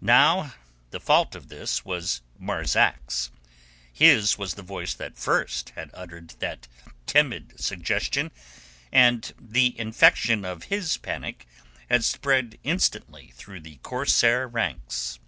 [0.00, 0.54] Now,
[0.92, 3.32] the fault of this was Marzak's.
[3.92, 6.68] His was the voice that first had uttered that
[7.06, 8.30] timid suggestion,
[8.92, 11.48] and the infection of his panic
[11.90, 15.18] had spread instantly through the corsair ranks.